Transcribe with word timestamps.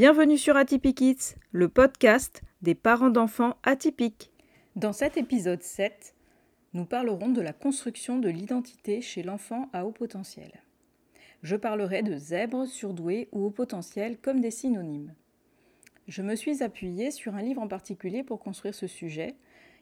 Bienvenue 0.00 0.38
sur 0.38 0.56
Atypique 0.56 1.34
le 1.50 1.68
podcast 1.68 2.42
des 2.62 2.76
parents 2.76 3.10
d'enfants 3.10 3.56
atypiques. 3.64 4.30
Dans 4.76 4.92
cet 4.92 5.16
épisode 5.16 5.64
7, 5.64 6.14
nous 6.72 6.84
parlerons 6.84 7.30
de 7.30 7.40
la 7.40 7.52
construction 7.52 8.16
de 8.20 8.28
l'identité 8.28 9.00
chez 9.00 9.24
l'enfant 9.24 9.68
à 9.72 9.84
haut 9.84 9.90
potentiel. 9.90 10.52
Je 11.42 11.56
parlerai 11.56 12.04
de 12.04 12.16
zèbre, 12.16 12.64
surdoué 12.68 13.28
ou 13.32 13.46
haut 13.46 13.50
potentiel 13.50 14.18
comme 14.18 14.40
des 14.40 14.52
synonymes. 14.52 15.14
Je 16.06 16.22
me 16.22 16.36
suis 16.36 16.62
appuyée 16.62 17.10
sur 17.10 17.34
un 17.34 17.42
livre 17.42 17.60
en 17.60 17.66
particulier 17.66 18.22
pour 18.22 18.38
construire 18.38 18.76
ce 18.76 18.86
sujet. 18.86 19.34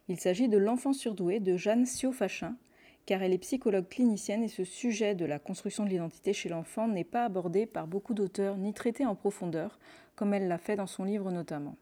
Il 0.09 0.19
s'agit 0.19 0.49
de 0.49 0.57
L'enfant 0.57 0.95
surdoué 0.95 1.41
de 1.41 1.59
Jeanne 1.59 1.85
Siofachin, 1.85 2.57
car 3.07 3.23
elle 3.23 3.33
est 3.33 3.39
psychologue 3.39 3.89
clinicienne 3.89 4.43
et 4.43 4.49
ce 4.49 4.65
sujet 4.65 5.15
de 5.15 5.25
la 5.25 5.39
construction 5.39 5.85
de 5.85 5.91
l'identité 5.91 6.33
chez 6.33 6.49
l'enfant 6.49 6.89
n'est 6.89 7.05
pas 7.05 7.25
abordé 7.25 7.65
par 7.65 7.87
beaucoup 7.87 8.15
d'auteurs 8.15 8.57
ni 8.57 8.75
traité 8.75 9.07
en 9.07 9.15
profondeur, 9.15 9.79
comme 10.17 10.35
elle 10.35 10.49
l'a 10.49 10.59
fait 10.59 10.77
dans 10.77 10.89
son 10.89 11.05
livre 11.05 11.31
notamment. 11.31 11.77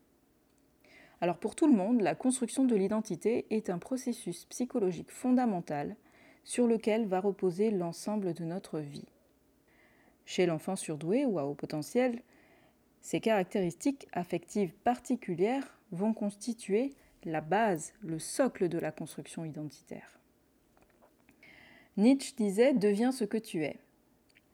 Alors 1.22 1.38
pour 1.38 1.54
tout 1.54 1.66
le 1.66 1.74
monde, 1.74 2.02
la 2.02 2.14
construction 2.14 2.64
de 2.64 2.76
l'identité 2.76 3.46
est 3.48 3.70
un 3.70 3.78
processus 3.78 4.44
psychologique 4.44 5.10
fondamental 5.10 5.96
sur 6.44 6.66
lequel 6.66 7.06
va 7.06 7.20
reposer 7.20 7.70
l'ensemble 7.70 8.34
de 8.34 8.44
notre 8.44 8.78
vie. 8.78 9.08
Chez 10.26 10.44
l'enfant 10.44 10.76
surdoué 10.76 11.24
ou 11.24 11.38
à 11.38 11.46
haut 11.46 11.54
potentiel, 11.54 12.22
ces 13.00 13.20
caractéristiques 13.20 14.06
affectives 14.12 14.74
particulières 14.74 15.78
vont 15.90 16.12
constituer 16.12 16.94
la 17.24 17.40
base, 17.40 17.94
le 18.00 18.18
socle 18.18 18.68
de 18.68 18.78
la 18.78 18.92
construction 18.92 19.46
identitaire. 19.46 20.20
Nietzsche 21.96 22.34
disait 22.36 22.74
Deviens 22.74 23.12
ce 23.12 23.24
que 23.24 23.36
tu 23.36 23.62
es. 23.62 23.78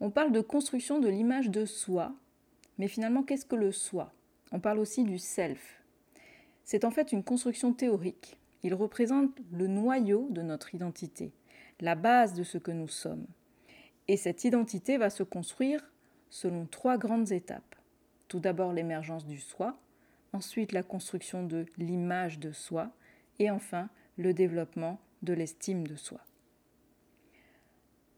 On 0.01 0.11
parle 0.11 0.31
de 0.31 0.43
construction 0.43 0.99
de 0.99 1.09
l'image 1.09 1.49
de 1.49 1.65
soi, 1.65 2.15
mais 2.77 2.87
finalement, 2.87 3.23
qu'est-ce 3.23 3.47
que 3.47 3.57
le 3.57 3.73
soi? 3.73 4.13
On 4.53 4.61
parle 4.61 4.79
aussi 4.79 5.05
du 5.05 5.19
self. 5.19 5.83
C'est 6.65 6.85
en 6.85 6.91
fait 6.91 7.13
une 7.13 7.25
construction 7.25 7.73
théorique. 7.73 8.39
Il 8.63 8.75
représente 8.75 9.39
le 9.53 9.69
noyau 9.69 10.29
de 10.31 10.43
notre 10.43 10.75
identité, 10.75 11.33
la 11.81 11.95
base 11.95 12.35
de 12.35 12.43
ce 12.43 12.59
que 12.59 12.73
nous 12.73 12.89
sommes. 12.89 13.27
Et 14.07 14.19
cette 14.19 14.45
identité 14.45 14.99
va 14.99 15.09
se 15.09 15.23
construire 15.23 15.91
selon 16.29 16.67
trois 16.67 16.99
grandes 16.99 17.33
étapes. 17.33 17.75
Tout 18.29 18.41
d'abord 18.41 18.75
l'émergence 18.75 19.27
du 19.27 19.41
soi, 19.41 19.79
ensuite 20.35 20.73
la 20.73 20.83
construction 20.83 21.43
de 21.43 21.65
l'image 21.79 22.39
de 22.39 22.53
soi, 22.53 22.91
et 23.39 23.51
enfin 23.51 23.89
le 24.19 24.35
développement 24.35 25.01
de 25.23 25.33
l'estime 25.33 25.87
de 25.87 25.97
soi. 25.97 26.21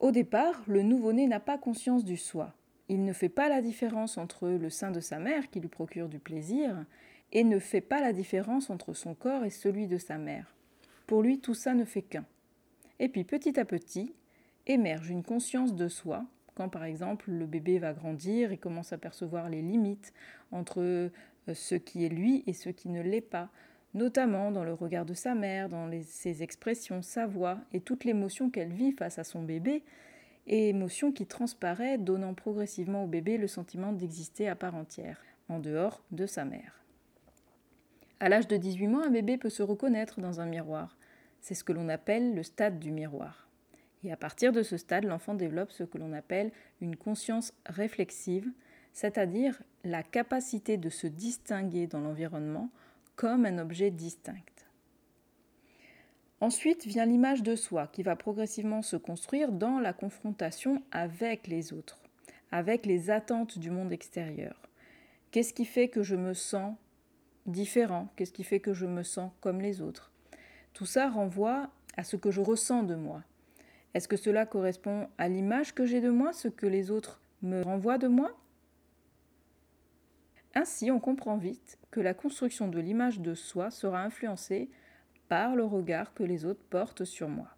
Au 0.02 0.10
départ, 0.10 0.64
le 0.66 0.82
nouveau-né 0.82 1.28
n'a 1.28 1.38
pas 1.38 1.58
conscience 1.58 2.04
du 2.04 2.16
soi. 2.16 2.52
Il 2.88 3.04
ne 3.04 3.12
fait 3.12 3.28
pas 3.28 3.48
la 3.48 3.62
différence 3.62 4.18
entre 4.18 4.48
le 4.48 4.68
sein 4.68 4.90
de 4.90 4.98
sa 4.98 5.20
mère, 5.20 5.48
qui 5.48 5.60
lui 5.60 5.68
procure 5.68 6.08
du 6.08 6.18
plaisir, 6.18 6.84
et 7.30 7.44
ne 7.44 7.60
fait 7.60 7.80
pas 7.80 8.00
la 8.00 8.12
différence 8.12 8.68
entre 8.68 8.94
son 8.94 9.14
corps 9.14 9.44
et 9.44 9.50
celui 9.50 9.86
de 9.86 9.98
sa 9.98 10.18
mère. 10.18 10.56
Pour 11.06 11.22
lui, 11.22 11.38
tout 11.38 11.54
ça 11.54 11.74
ne 11.74 11.84
fait 11.84 12.02
qu'un. 12.02 12.24
Et 12.98 13.08
puis 13.08 13.22
petit 13.22 13.60
à 13.60 13.64
petit, 13.64 14.12
émerge 14.66 15.08
une 15.08 15.22
conscience 15.22 15.76
de 15.76 15.86
soi, 15.86 16.24
quand 16.56 16.68
par 16.68 16.82
exemple 16.82 17.30
le 17.30 17.46
bébé 17.46 17.78
va 17.78 17.92
grandir 17.92 18.50
et 18.50 18.58
commence 18.58 18.92
à 18.92 18.98
percevoir 18.98 19.48
les 19.50 19.62
limites 19.62 20.12
entre 20.50 20.80
euh, 20.80 21.10
ce 21.54 21.76
qui 21.76 22.04
est 22.04 22.08
lui 22.08 22.42
et 22.48 22.54
ce 22.54 22.70
qui 22.70 22.88
ne 22.88 23.02
l'est 23.02 23.20
pas, 23.20 23.50
notamment 23.94 24.50
dans 24.50 24.64
le 24.64 24.72
regard 24.72 25.04
de 25.04 25.14
sa 25.14 25.34
mère, 25.34 25.68
dans 25.68 25.90
ses 26.02 26.42
expressions, 26.42 27.02
sa 27.02 27.26
voix 27.26 27.58
et 27.72 27.80
toute 27.80 28.04
l'émotion 28.04 28.50
qu'elle 28.50 28.72
vit 28.72 28.92
face 28.92 29.18
à 29.18 29.24
son 29.24 29.42
bébé, 29.42 29.82
et 30.46 30.70
émotion 30.70 31.12
qui 31.12 31.26
transparaît, 31.26 31.98
donnant 31.98 32.34
progressivement 32.34 33.04
au 33.04 33.06
bébé 33.06 33.38
le 33.38 33.46
sentiment 33.46 33.92
d'exister 33.92 34.48
à 34.48 34.56
part 34.56 34.74
entière, 34.74 35.22
en 35.48 35.60
dehors 35.60 36.02
de 36.10 36.26
sa 36.26 36.44
mère. 36.44 36.82
À 38.18 38.28
l'âge 38.28 38.48
de 38.48 38.56
18 38.56 38.88
mois, 38.88 39.06
un 39.06 39.10
bébé 39.10 39.36
peut 39.36 39.50
se 39.50 39.62
reconnaître 39.62 40.20
dans 40.20 40.40
un 40.40 40.46
miroir. 40.46 40.96
C'est 41.40 41.54
ce 41.54 41.64
que 41.64 41.72
l'on 41.72 41.88
appelle 41.88 42.34
le 42.34 42.42
stade 42.42 42.78
du 42.78 42.90
miroir. 42.90 43.48
Et 44.04 44.12
à 44.12 44.16
partir 44.16 44.52
de 44.52 44.62
ce 44.62 44.76
stade, 44.76 45.04
l'enfant 45.04 45.34
développe 45.34 45.70
ce 45.70 45.84
que 45.84 45.98
l'on 45.98 46.12
appelle 46.12 46.50
une 46.80 46.96
conscience 46.96 47.52
réflexive, 47.66 48.48
c'est-à-dire 48.92 49.62
la 49.84 50.02
capacité 50.02 50.76
de 50.76 50.88
se 50.88 51.06
distinguer 51.06 51.86
dans 51.86 52.00
l'environnement 52.00 52.70
comme 53.16 53.44
un 53.46 53.58
objet 53.58 53.90
distinct. 53.90 54.66
Ensuite 56.40 56.86
vient 56.86 57.06
l'image 57.06 57.42
de 57.42 57.54
soi 57.54 57.86
qui 57.86 58.02
va 58.02 58.16
progressivement 58.16 58.82
se 58.82 58.96
construire 58.96 59.52
dans 59.52 59.78
la 59.78 59.92
confrontation 59.92 60.82
avec 60.90 61.46
les 61.46 61.72
autres, 61.72 62.00
avec 62.50 62.84
les 62.84 63.10
attentes 63.10 63.58
du 63.58 63.70
monde 63.70 63.92
extérieur. 63.92 64.60
Qu'est-ce 65.30 65.54
qui 65.54 65.64
fait 65.64 65.88
que 65.88 66.02
je 66.02 66.16
me 66.16 66.34
sens 66.34 66.74
différent? 67.46 68.08
Qu'est-ce 68.16 68.32
qui 68.32 68.44
fait 68.44 68.60
que 68.60 68.74
je 68.74 68.86
me 68.86 69.02
sens 69.02 69.30
comme 69.40 69.60
les 69.60 69.80
autres? 69.80 70.12
Tout 70.72 70.86
ça 70.86 71.08
renvoie 71.08 71.70
à 71.96 72.02
ce 72.02 72.16
que 72.16 72.30
je 72.30 72.40
ressens 72.40 72.82
de 72.82 72.94
moi. 72.94 73.22
Est-ce 73.94 74.08
que 74.08 74.16
cela 74.16 74.46
correspond 74.46 75.08
à 75.18 75.28
l'image 75.28 75.74
que 75.74 75.86
j'ai 75.86 76.00
de 76.00 76.10
moi, 76.10 76.32
ce 76.32 76.48
que 76.48 76.66
les 76.66 76.90
autres 76.90 77.20
me 77.42 77.62
renvoient 77.62 77.98
de 77.98 78.08
moi? 78.08 78.36
Ainsi, 80.54 80.90
on 80.90 81.00
comprend 81.00 81.36
vite 81.36 81.78
que 81.90 82.00
la 82.00 82.14
construction 82.14 82.68
de 82.68 82.78
l'image 82.78 83.20
de 83.20 83.34
soi 83.34 83.70
sera 83.70 84.02
influencée 84.02 84.70
par 85.28 85.56
le 85.56 85.64
regard 85.64 86.12
que 86.14 86.22
les 86.22 86.44
autres 86.44 86.64
portent 86.68 87.04
sur 87.04 87.28
moi. 87.28 87.48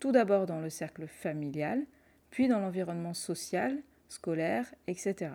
Tout 0.00 0.12
d'abord 0.12 0.46
dans 0.46 0.60
le 0.60 0.70
cercle 0.70 1.06
familial, 1.06 1.86
puis 2.30 2.48
dans 2.48 2.58
l'environnement 2.58 3.14
social, 3.14 3.80
scolaire, 4.08 4.74
etc. 4.86 5.32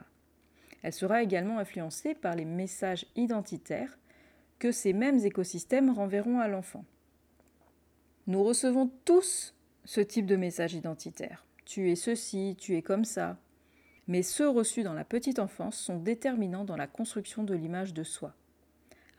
Elle 0.84 0.94
sera 0.94 1.24
également 1.24 1.60
influencée 1.60 2.14
par 2.14 2.36
les 2.36 2.46
messages 2.46 3.06
identitaires 3.16 3.98
que 4.60 4.72
ces 4.72 4.94
mêmes 4.94 5.20
écosystèmes 5.20 5.92
renverront 5.92 6.40
à 6.40 6.48
l'enfant. 6.48 6.86
Nous 8.28 8.44
recevons 8.44 8.92
tous 9.06 9.56
ce 9.86 10.02
type 10.02 10.26
de 10.26 10.36
message 10.36 10.74
identitaire. 10.74 11.46
Tu 11.66 11.90
es 11.90 11.96
ceci, 11.96 12.56
tu 12.60 12.76
es 12.76 12.82
comme 12.82 13.06
ça, 13.06 13.38
mais 14.08 14.24
ceux 14.24 14.50
reçus 14.50 14.84
dans 14.84 14.94
la 14.94 15.04
petite 15.04 15.40
enfance 15.40 15.78
sont 15.78 15.98
déterminants 15.98 16.66
dans 16.66 16.76
la 16.76 16.88
construction 16.88 17.44
de 17.44 17.54
l'image 17.54 17.94
de 17.94 18.04
soi. 18.04 18.34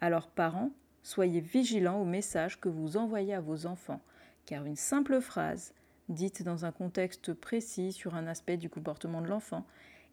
Alors 0.01 0.29
parents, 0.29 0.71
soyez 1.03 1.41
vigilants 1.41 2.01
aux 2.01 2.07
messages 2.07 2.61
que 2.61 2.69
vous 2.69 2.97
envoyez 2.97 3.35
à 3.35 3.41
vos 3.41 3.67
enfants, 3.67 4.01
car 4.47 4.67
une 4.67 4.77
simple 4.77 5.21
phrase, 5.21 5.73
dite 6.09 6.43
dans 6.43 6.65
un 6.65 6.73
contexte 6.73 7.33
précis 7.33 7.93
sur 7.93 8.15
un 8.15 8.27
aspect 8.27 8.57
du 8.57 8.69
comportement 8.69 9.23
de 9.23 9.29
l'enfant, 9.29 9.65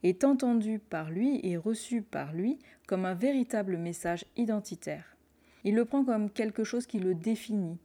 est 0.04 0.24
entendue 0.24 0.80
par 0.80 1.10
lui 1.10 1.40
et 1.44 1.58
reçue 1.58 2.02
par 2.02 2.34
lui 2.34 2.58
comme 2.88 3.06
un 3.06 3.16
véritable 3.16 3.78
message 3.78 4.26
identitaire. 4.38 5.18
Il 5.64 5.76
le 5.76 5.86
prend 5.86 6.06
comme 6.06 6.30
quelque 6.30 6.64
chose 6.64 6.86
qui 6.86 7.00
le 7.00 7.16
définit. 7.16 7.78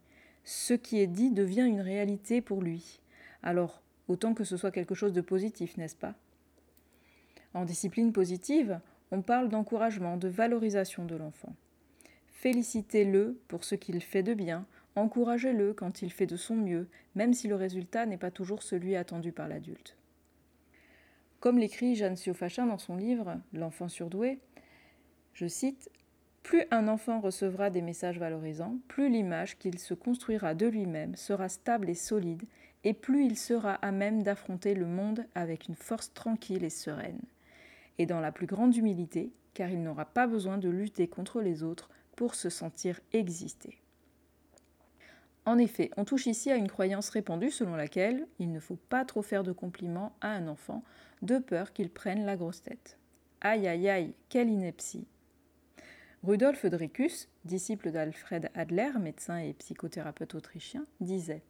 Ce 0.44 0.74
qui 0.74 1.00
est 1.00 1.08
dit 1.08 1.30
devient 1.30 1.66
une 1.66 1.80
réalité 1.80 2.40
pour 2.40 2.62
lui. 2.62 3.00
Alors, 3.42 3.82
autant 4.08 4.34
que 4.34 4.44
ce 4.44 4.56
soit 4.56 4.70
quelque 4.70 4.94
chose 4.94 5.12
de 5.12 5.20
positif, 5.20 5.76
n'est-ce 5.76 5.96
pas? 5.96 6.14
En 7.54 7.64
discipline 7.64 8.12
positive, 8.12 8.80
on 9.10 9.22
parle 9.22 9.48
d'encouragement, 9.48 10.16
de 10.16 10.28
valorisation 10.28 11.04
de 11.04 11.14
l'enfant. 11.14 11.54
Félicitez-le 12.26 13.40
pour 13.48 13.64
ce 13.64 13.76
qu'il 13.76 14.02
fait 14.02 14.22
de 14.22 14.34
bien, 14.34 14.66
encouragez-le 14.96 15.72
quand 15.72 16.02
il 16.02 16.12
fait 16.12 16.26
de 16.26 16.36
son 16.36 16.56
mieux, 16.56 16.88
même 17.14 17.32
si 17.32 17.48
le 17.48 17.54
résultat 17.54 18.06
n'est 18.06 18.18
pas 18.18 18.30
toujours 18.30 18.62
celui 18.62 18.96
attendu 18.96 19.32
par 19.32 19.48
l'adulte. 19.48 19.96
Comme 21.40 21.58
l'écrit 21.58 21.94
Jeanne 21.94 22.16
Siofachin 22.16 22.66
dans 22.66 22.78
son 22.78 22.96
livre 22.96 23.36
L'enfant 23.52 23.88
surdoué, 23.88 24.40
je 25.32 25.46
cite 25.46 25.90
Plus 26.42 26.64
un 26.70 26.88
enfant 26.88 27.20
recevra 27.20 27.70
des 27.70 27.82
messages 27.82 28.18
valorisants, 28.18 28.78
plus 28.88 29.08
l'image 29.08 29.58
qu'il 29.58 29.78
se 29.78 29.94
construira 29.94 30.54
de 30.54 30.66
lui-même 30.66 31.16
sera 31.16 31.48
stable 31.48 31.88
et 31.88 31.94
solide, 31.94 32.44
et 32.82 32.94
plus 32.94 33.24
il 33.24 33.36
sera 33.36 33.74
à 33.74 33.92
même 33.92 34.22
d'affronter 34.22 34.74
le 34.74 34.86
monde 34.86 35.26
avec 35.34 35.68
une 35.68 35.76
force 35.76 36.12
tranquille 36.12 36.64
et 36.64 36.70
sereine 36.70 37.20
et 37.98 38.06
dans 38.06 38.20
la 38.20 38.32
plus 38.32 38.46
grande 38.46 38.76
humilité, 38.76 39.32
car 39.54 39.70
il 39.70 39.82
n'aura 39.82 40.04
pas 40.04 40.26
besoin 40.26 40.58
de 40.58 40.68
lutter 40.68 41.08
contre 41.08 41.40
les 41.40 41.62
autres 41.62 41.90
pour 42.16 42.34
se 42.34 42.50
sentir 42.50 43.00
exister. 43.12 43.78
En 45.46 45.58
effet, 45.58 45.90
on 45.96 46.04
touche 46.04 46.26
ici 46.26 46.50
à 46.50 46.56
une 46.56 46.68
croyance 46.68 47.10
répandue 47.10 47.50
selon 47.50 47.76
laquelle 47.76 48.26
il 48.38 48.50
ne 48.50 48.60
faut 48.60 48.78
pas 48.88 49.04
trop 49.04 49.22
faire 49.22 49.42
de 49.42 49.52
compliments 49.52 50.16
à 50.20 50.28
un 50.28 50.48
enfant, 50.48 50.82
de 51.22 51.38
peur 51.38 51.72
qu'il 51.72 51.90
prenne 51.90 52.24
la 52.24 52.36
grosse 52.36 52.62
tête. 52.62 52.98
Aïe 53.42 53.68
aïe 53.68 53.88
aïe, 53.88 54.14
quelle 54.30 54.48
ineptie 54.48 55.06
Rudolf 56.22 56.64
Dreykus, 56.64 57.28
disciple 57.44 57.90
d'Alfred 57.90 58.50
Adler, 58.54 58.92
médecin 58.98 59.36
et 59.36 59.52
psychothérapeute 59.52 60.34
autrichien, 60.34 60.86
disait 61.00 61.42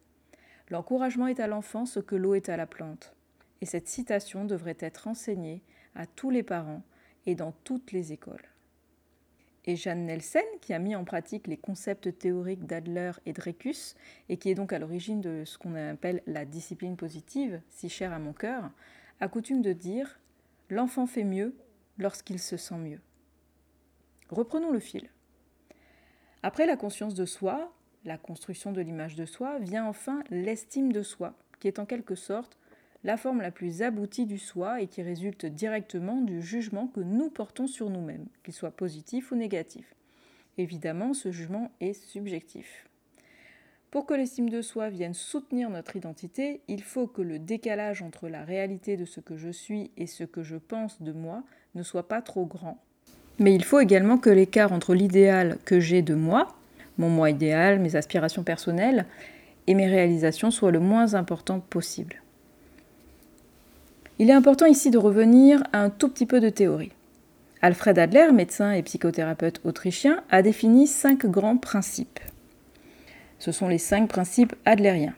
L'encouragement 0.69 1.27
est 1.27 1.39
à 1.39 1.47
l'enfant 1.47 1.85
ce 1.85 2.01
que 2.01 2.15
l'eau 2.17 2.35
est 2.35 2.49
à 2.49 2.57
la 2.57 2.65
plante. 2.65 3.15
Et 3.61 3.65
cette 3.65 3.87
citation 3.87 4.43
devrait 4.43 4.75
être 4.79 5.07
enseignée 5.07 5.61
à 5.95 6.05
tous 6.05 6.29
les 6.29 6.43
parents 6.43 6.83
et 7.25 7.35
dans 7.35 7.51
toutes 7.63 7.91
les 7.91 8.13
écoles. 8.13 8.43
Et 9.67 9.75
Jeanne 9.75 10.05
Nelson, 10.05 10.43
qui 10.61 10.73
a 10.73 10.79
mis 10.79 10.95
en 10.95 11.05
pratique 11.05 11.47
les 11.47 11.57
concepts 11.57 12.17
théoriques 12.19 12.65
d'Adler 12.65 13.11
et 13.25 13.33
Dreykus, 13.33 13.95
et 14.29 14.37
qui 14.37 14.49
est 14.49 14.55
donc 14.55 14.73
à 14.73 14.79
l'origine 14.79 15.21
de 15.21 15.43
ce 15.43 15.57
qu'on 15.57 15.73
appelle 15.73 16.21
la 16.27 16.45
discipline 16.45 16.95
positive, 16.95 17.61
si 17.69 17.89
chère 17.89 18.13
à 18.13 18.19
mon 18.19 18.33
cœur, 18.33 18.69
a 19.19 19.27
coutume 19.27 19.61
de 19.61 19.73
dire 19.73 20.19
L'enfant 20.69 21.05
fait 21.05 21.23
mieux 21.23 21.55
lorsqu'il 21.97 22.39
se 22.39 22.57
sent 22.57 22.77
mieux. 22.77 22.99
Reprenons 24.29 24.71
le 24.71 24.79
fil. 24.79 25.09
Après 26.41 26.65
la 26.65 26.75
conscience 26.75 27.13
de 27.13 27.25
soi, 27.25 27.71
la 28.03 28.17
construction 28.17 28.71
de 28.71 28.81
l'image 28.81 29.15
de 29.15 29.25
soi, 29.25 29.59
vient 29.59 29.85
enfin 29.85 30.23
l'estime 30.29 30.91
de 30.91 31.03
soi, 31.03 31.33
qui 31.59 31.67
est 31.67 31.79
en 31.79 31.85
quelque 31.85 32.15
sorte 32.15 32.57
la 33.05 33.17
forme 33.17 33.41
la 33.41 33.51
plus 33.51 33.83
aboutie 33.83 34.25
du 34.25 34.39
soi 34.39 34.81
et 34.81 34.87
qui 34.87 35.03
résulte 35.03 35.45
directement 35.45 36.21
du 36.21 36.41
jugement 36.41 36.87
que 36.87 37.01
nous 37.01 37.29
portons 37.29 37.67
sur 37.67 37.91
nous-mêmes, 37.91 38.25
qu'il 38.43 38.53
soit 38.53 38.71
positif 38.71 39.31
ou 39.31 39.35
négatif. 39.35 39.93
Évidemment, 40.57 41.13
ce 41.13 41.31
jugement 41.31 41.69
est 41.79 41.93
subjectif. 41.93 42.87
Pour 43.91 44.07
que 44.07 44.15
l'estime 44.15 44.49
de 44.49 44.63
soi 44.63 44.89
vienne 44.89 45.13
soutenir 45.13 45.69
notre 45.69 45.95
identité, 45.95 46.61
il 46.67 46.81
faut 46.81 47.05
que 47.05 47.21
le 47.21 47.37
décalage 47.37 48.01
entre 48.01 48.27
la 48.27 48.43
réalité 48.43 48.97
de 48.97 49.05
ce 49.05 49.19
que 49.19 49.37
je 49.37 49.49
suis 49.51 49.91
et 49.97 50.07
ce 50.07 50.23
que 50.23 50.41
je 50.41 50.57
pense 50.57 50.99
de 51.03 51.11
moi 51.11 51.43
ne 51.75 51.83
soit 51.83 52.07
pas 52.07 52.23
trop 52.23 52.47
grand. 52.47 52.81
Mais 53.37 53.53
il 53.53 53.63
faut 53.63 53.79
également 53.79 54.17
que 54.17 54.31
l'écart 54.31 54.73
entre 54.73 54.95
l'idéal 54.95 55.59
que 55.63 55.79
j'ai 55.79 56.01
de 56.01 56.15
moi, 56.15 56.55
mon 56.97 57.09
moi 57.09 57.29
idéal, 57.29 57.79
mes 57.79 57.95
aspirations 57.95 58.43
personnelles, 58.43 59.05
et 59.67 59.75
mes 59.75 59.87
réalisations 59.87 60.49
soit 60.49 60.71
le 60.71 60.79
moins 60.79 61.13
important 61.13 61.59
possible. 61.59 62.23
Il 64.17 64.29
est 64.29 64.33
important 64.33 64.65
ici 64.65 64.91
de 64.91 64.97
revenir 64.97 65.63
à 65.73 65.79
un 65.79 65.89
tout 65.89 66.07
petit 66.07 66.25
peu 66.25 66.39
de 66.39 66.49
théorie. 66.49 66.91
Alfred 67.61 67.99
Adler, 67.99 68.31
médecin 68.31 68.71
et 68.71 68.83
psychothérapeute 68.83 69.59
autrichien, 69.65 70.23
a 70.29 70.41
défini 70.41 70.87
cinq 70.87 71.25
grands 71.25 71.57
principes. 71.57 72.19
Ce 73.39 73.51
sont 73.51 73.67
les 73.67 73.77
cinq 73.77 74.07
principes 74.07 74.55
adlériens. 74.63 75.15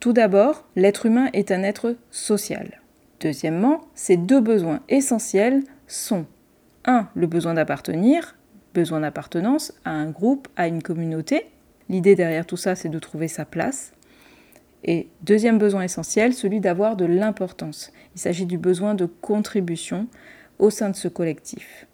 Tout 0.00 0.12
d'abord, 0.12 0.66
l'être 0.76 1.06
humain 1.06 1.28
est 1.32 1.50
un 1.50 1.62
être 1.62 1.96
social. 2.10 2.80
Deuxièmement, 3.20 3.82
ses 3.94 4.16
deux 4.16 4.40
besoins 4.40 4.80
essentiels 4.88 5.62
sont 5.86 6.26
1. 6.84 7.08
Le 7.14 7.26
besoin 7.26 7.54
d'appartenir, 7.54 8.36
besoin 8.74 9.00
d'appartenance 9.00 9.72
à 9.84 9.90
un 9.90 10.10
groupe, 10.10 10.48
à 10.56 10.68
une 10.68 10.82
communauté. 10.82 11.46
L'idée 11.88 12.14
derrière 12.14 12.46
tout 12.46 12.56
ça, 12.56 12.74
c'est 12.74 12.88
de 12.88 12.98
trouver 12.98 13.28
sa 13.28 13.44
place. 13.44 13.92
Et 14.84 15.08
deuxième 15.22 15.58
besoin 15.58 15.82
essentiel, 15.82 16.32
celui 16.32 16.60
d'avoir 16.60 16.96
de 16.96 17.04
l'importance. 17.04 17.92
Il 18.14 18.20
s'agit 18.20 18.46
du 18.46 18.58
besoin 18.58 18.94
de 18.94 19.06
contribution 19.06 20.06
au 20.58 20.70
sein 20.70 20.90
de 20.90 20.96
ce 20.96 21.08
collectif. 21.08 21.86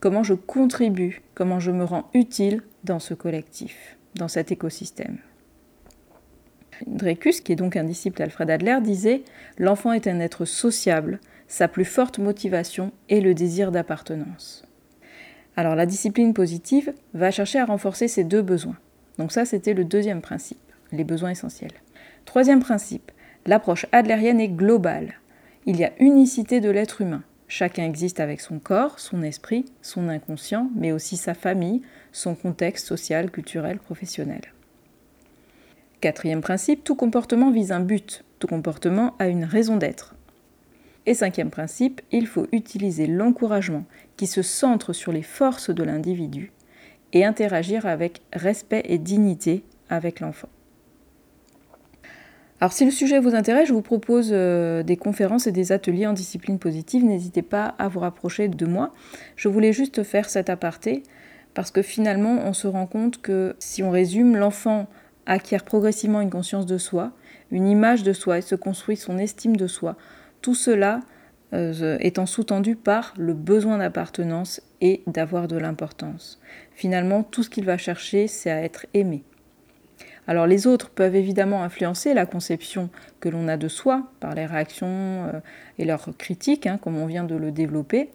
Comment 0.00 0.22
je 0.22 0.34
contribue, 0.34 1.22
comment 1.34 1.60
je 1.60 1.70
me 1.70 1.84
rends 1.84 2.10
utile 2.12 2.62
dans 2.84 2.98
ce 2.98 3.14
collectif, 3.14 3.96
dans 4.14 4.28
cet 4.28 4.52
écosystème. 4.52 5.18
Dreykus, 6.86 7.40
qui 7.40 7.52
est 7.52 7.56
donc 7.56 7.76
un 7.76 7.84
disciple 7.84 8.18
d'Alfred 8.18 8.50
Adler, 8.50 8.78
disait 8.82 9.22
L'enfant 9.58 9.92
est 9.92 10.06
un 10.06 10.20
être 10.20 10.44
sociable, 10.44 11.20
sa 11.48 11.68
plus 11.68 11.84
forte 11.84 12.18
motivation 12.18 12.92
est 13.08 13.20
le 13.20 13.32
désir 13.32 13.70
d'appartenance. 13.70 14.64
Alors 15.56 15.76
la 15.76 15.86
discipline 15.86 16.34
positive 16.34 16.92
va 17.14 17.30
chercher 17.30 17.60
à 17.60 17.64
renforcer 17.64 18.08
ces 18.08 18.24
deux 18.24 18.42
besoins. 18.42 18.76
Donc 19.18 19.30
ça, 19.30 19.44
c'était 19.44 19.74
le 19.74 19.84
deuxième 19.84 20.20
principe, 20.20 20.58
les 20.90 21.04
besoins 21.04 21.30
essentiels. 21.30 21.83
Troisième 22.24 22.60
principe, 22.60 23.12
l'approche 23.46 23.86
adlérienne 23.92 24.40
est 24.40 24.48
globale. 24.48 25.20
Il 25.66 25.76
y 25.76 25.84
a 25.84 25.92
unicité 25.98 26.60
de 26.60 26.70
l'être 26.70 27.00
humain. 27.00 27.22
Chacun 27.48 27.84
existe 27.84 28.20
avec 28.20 28.40
son 28.40 28.58
corps, 28.58 28.98
son 28.98 29.22
esprit, 29.22 29.66
son 29.82 30.08
inconscient, 30.08 30.70
mais 30.74 30.92
aussi 30.92 31.16
sa 31.16 31.34
famille, 31.34 31.82
son 32.12 32.34
contexte 32.34 32.86
social, 32.86 33.30
culturel, 33.30 33.78
professionnel. 33.78 34.40
Quatrième 36.00 36.40
principe, 36.40 36.84
tout 36.84 36.96
comportement 36.96 37.50
vise 37.50 37.72
un 37.72 37.80
but, 37.80 38.24
tout 38.38 38.46
comportement 38.46 39.14
a 39.18 39.28
une 39.28 39.44
raison 39.44 39.76
d'être. 39.76 40.14
Et 41.06 41.14
cinquième 41.14 41.50
principe, 41.50 42.00
il 42.10 42.26
faut 42.26 42.46
utiliser 42.52 43.06
l'encouragement 43.06 43.84
qui 44.16 44.26
se 44.26 44.42
centre 44.42 44.92
sur 44.92 45.12
les 45.12 45.22
forces 45.22 45.70
de 45.70 45.82
l'individu 45.82 46.50
et 47.12 47.24
interagir 47.24 47.86
avec 47.86 48.22
respect 48.32 48.82
et 48.86 48.98
dignité 48.98 49.64
avec 49.88 50.20
l'enfant. 50.20 50.48
Alors 52.64 52.72
si 52.72 52.86
le 52.86 52.90
sujet 52.90 53.20
vous 53.20 53.34
intéresse, 53.34 53.68
je 53.68 53.74
vous 53.74 53.82
propose 53.82 54.30
euh, 54.32 54.82
des 54.82 54.96
conférences 54.96 55.46
et 55.46 55.52
des 55.52 55.70
ateliers 55.70 56.06
en 56.06 56.14
discipline 56.14 56.58
positive. 56.58 57.04
N'hésitez 57.04 57.42
pas 57.42 57.74
à 57.78 57.88
vous 57.88 58.00
rapprocher 58.00 58.48
de 58.48 58.64
moi. 58.64 58.94
Je 59.36 59.48
voulais 59.48 59.74
juste 59.74 60.02
faire 60.02 60.30
cet 60.30 60.48
aparté 60.48 61.02
parce 61.52 61.70
que 61.70 61.82
finalement 61.82 62.38
on 62.46 62.54
se 62.54 62.66
rend 62.66 62.86
compte 62.86 63.20
que 63.20 63.54
si 63.58 63.82
on 63.82 63.90
résume, 63.90 64.34
l'enfant 64.34 64.86
acquiert 65.26 65.62
progressivement 65.62 66.22
une 66.22 66.30
conscience 66.30 66.64
de 66.64 66.78
soi, 66.78 67.12
une 67.50 67.68
image 67.68 68.02
de 68.02 68.14
soi 68.14 68.38
et 68.38 68.40
se 68.40 68.54
construit 68.54 68.96
son 68.96 69.18
estime 69.18 69.56
de 69.56 69.66
soi. 69.66 69.96
Tout 70.40 70.54
cela 70.54 71.00
euh, 71.52 71.98
étant 72.00 72.24
sous-tendu 72.24 72.76
par 72.76 73.12
le 73.18 73.34
besoin 73.34 73.76
d'appartenance 73.76 74.62
et 74.80 75.02
d'avoir 75.06 75.48
de 75.48 75.58
l'importance. 75.58 76.40
Finalement, 76.72 77.24
tout 77.24 77.42
ce 77.42 77.50
qu'il 77.50 77.66
va 77.66 77.76
chercher, 77.76 78.26
c'est 78.26 78.50
à 78.50 78.62
être 78.62 78.86
aimé. 78.94 79.22
Alors 80.26 80.46
les 80.46 80.66
autres 80.66 80.90
peuvent 80.90 81.16
évidemment 81.16 81.62
influencer 81.62 82.14
la 82.14 82.26
conception 82.26 82.88
que 83.20 83.28
l'on 83.28 83.48
a 83.48 83.56
de 83.56 83.68
soi 83.68 84.04
par 84.20 84.34
les 84.34 84.46
réactions 84.46 84.86
euh, 84.88 85.40
et 85.78 85.84
leurs 85.84 86.16
critiques, 86.16 86.66
hein, 86.66 86.78
comme 86.80 86.96
on 86.96 87.06
vient 87.06 87.24
de 87.24 87.34
le 87.34 87.50
développer. 87.50 88.10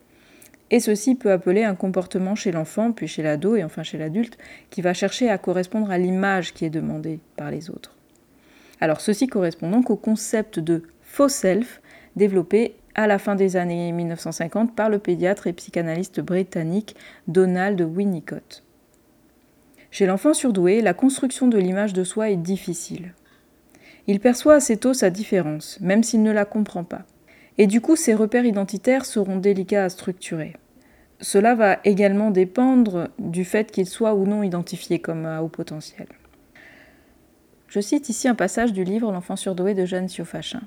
Et 0.72 0.80
ceci 0.80 1.16
peut 1.16 1.32
appeler 1.32 1.64
un 1.64 1.76
comportement 1.76 2.36
chez 2.36 2.52
l'enfant, 2.52 2.92
puis 2.92 3.08
chez 3.08 3.24
l'ado 3.24 3.56
et 3.56 3.64
enfin 3.64 3.84
chez 3.84 3.98
l'adulte, 3.98 4.38
qui 4.70 4.82
va 4.82 4.94
chercher 4.94 5.30
à 5.30 5.38
correspondre 5.38 5.90
à 5.90 5.98
l'image 5.98 6.54
qui 6.54 6.66
est 6.66 6.70
demandée 6.70 7.20
par 7.38 7.50
les 7.52 7.70
autres. 7.70 7.96
Alors 8.80 9.02
ceci 9.02 9.28
correspond 9.28 9.70
donc 9.70 9.90
au 9.90 9.96
concept 9.96 10.60
de 10.60 10.84
faux 11.02 11.30
self 11.30 11.82
développé 12.16 12.76
à 12.96 13.08
la 13.08 13.20
fin 13.20 13.36
des 13.36 13.56
années 13.56 13.92
1950 13.92 14.76
par 14.76 14.90
le 14.90 15.00
pédiatre 15.00 15.48
et 15.48 15.54
psychanalyste 15.54 16.20
britannique 16.22 16.96
Donald 17.28 17.82
Winnicott. 17.82 18.64
Chez 19.92 20.06
l'enfant 20.06 20.34
surdoué, 20.34 20.82
la 20.82 20.94
construction 20.94 21.48
de 21.48 21.58
l'image 21.58 21.94
de 21.94 22.04
soi 22.04 22.30
est 22.30 22.38
difficile. 22.38 23.14
Il 24.08 24.20
perçoit 24.20 24.56
assez 24.56 24.78
tôt 24.78 24.94
sa 24.94 25.10
différence, 25.10 25.80
même 25.82 26.04
s'il 26.04 26.24
ne 26.24 26.32
la 26.32 26.46
comprend 26.46 26.84
pas. 26.84 27.04
Et 27.58 27.68
du 27.68 27.82
coup, 27.82 27.96
ses 27.96 28.14
repères 28.14 28.46
identitaires 28.46 29.06
seront 29.06 29.38
délicats 29.38 29.84
à 29.84 29.90
structurer. 29.90 30.56
Cela 31.22 31.56
va 31.56 31.80
également 31.84 32.32
dépendre 32.32 33.10
du 33.20 33.44
fait 33.44 33.72
qu'il 33.72 33.88
soit 33.88 34.14
ou 34.14 34.26
non 34.26 34.44
identifié 34.44 35.00
comme 35.00 35.26
à 35.26 35.44
haut 35.44 35.50
potentiel. 35.50 36.08
Je 37.68 37.82
cite 37.82 38.10
ici 38.10 38.28
un 38.28 38.36
passage 38.36 38.74
du 38.74 38.84
livre 38.84 39.12
L'enfant 39.12 39.36
surdoué 39.36 39.74
de 39.74 39.86
Jeanne 39.86 40.08
Siofachin. 40.08 40.62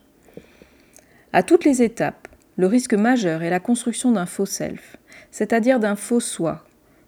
À 1.33 1.43
toutes 1.43 1.65
les 1.65 1.83
étapes, 1.83 2.29
le 2.57 2.67
risque 2.67 2.95
majeur 2.95 3.43
est 3.43 3.51
la 3.51 3.61
construction 3.61 4.13
d'un 4.13 4.27
faux 4.27 4.47
self, 4.47 4.97
c'est-à-dire 5.31 5.81
d'un 5.81 5.97
faux 5.97 6.21
soi, 6.21 6.65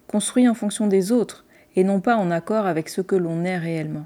construit 0.07 0.49
en 0.49 0.55
fonction 0.55 0.87
des 0.87 1.11
autres 1.11 1.44
et 1.75 1.83
non 1.83 1.99
pas 1.99 2.15
en 2.15 2.31
accord 2.31 2.65
avec 2.65 2.89
ce 2.89 3.01
que 3.01 3.15
l'on 3.15 3.43
est 3.43 3.57
réellement. 3.57 4.05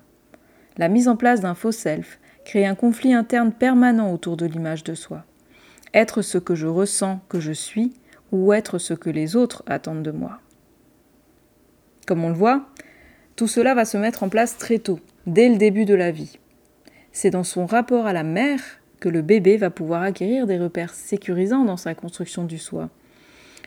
La 0.77 0.87
mise 0.87 1.07
en 1.07 1.15
place 1.15 1.41
d'un 1.41 1.55
faux 1.55 1.71
self 1.71 2.19
crée 2.45 2.65
un 2.65 2.75
conflit 2.75 3.13
interne 3.13 3.51
permanent 3.51 4.13
autour 4.13 4.37
de 4.37 4.45
l'image 4.45 4.83
de 4.83 4.95
soi. 4.95 5.25
Être 5.93 6.21
ce 6.21 6.37
que 6.37 6.55
je 6.55 6.67
ressens 6.67 7.19
que 7.29 7.39
je 7.39 7.51
suis 7.51 7.93
ou 8.31 8.53
être 8.53 8.77
ce 8.77 8.93
que 8.93 9.09
les 9.09 9.35
autres 9.35 9.63
attendent 9.67 10.03
de 10.03 10.11
moi. 10.11 10.39
Comme 12.05 12.23
on 12.23 12.29
le 12.29 12.35
voit, 12.35 12.65
tout 13.35 13.47
cela 13.47 13.73
va 13.73 13.85
se 13.85 13.97
mettre 13.97 14.23
en 14.23 14.29
place 14.29 14.57
très 14.57 14.79
tôt, 14.79 14.99
dès 15.27 15.49
le 15.49 15.57
début 15.57 15.85
de 15.85 15.93
la 15.93 16.11
vie. 16.11 16.39
C'est 17.11 17.29
dans 17.29 17.43
son 17.43 17.65
rapport 17.65 18.05
à 18.05 18.13
la 18.13 18.23
mère 18.23 18.61
que 18.99 19.09
le 19.09 19.21
bébé 19.21 19.57
va 19.57 19.69
pouvoir 19.69 20.01
acquérir 20.01 20.45
des 20.45 20.57
repères 20.57 20.93
sécurisants 20.93 21.65
dans 21.65 21.77
sa 21.77 21.95
construction 21.95 22.43
du 22.43 22.57
soi. 22.57 22.89